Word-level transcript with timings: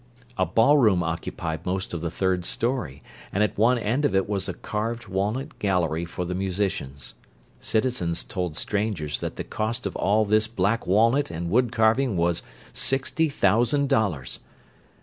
A 0.35 0.47
ballroom 0.47 1.03
occupied 1.03 1.63
most 1.63 1.93
of 1.93 2.01
the 2.01 2.09
third 2.09 2.43
story; 2.43 3.03
and 3.31 3.43
at 3.43 3.55
one 3.55 3.77
end 3.77 4.03
of 4.03 4.15
it 4.15 4.27
was 4.27 4.49
a 4.49 4.55
carved 4.55 5.07
walnut 5.07 5.59
gallery 5.59 6.05
for 6.05 6.25
the 6.25 6.33
musicians. 6.33 7.13
Citizens 7.59 8.23
told 8.23 8.57
strangers 8.57 9.19
that 9.19 9.35
the 9.35 9.43
cost 9.43 9.85
of 9.85 9.95
all 9.95 10.25
this 10.25 10.47
black 10.47 10.87
walnut 10.87 11.29
and 11.29 11.51
wood 11.51 11.71
carving 11.71 12.17
was 12.17 12.41
sixty 12.73 13.29
thousand 13.29 13.89
dollars. 13.89 14.39